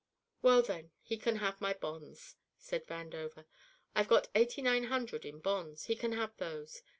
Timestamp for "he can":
1.03-1.35, 5.85-6.13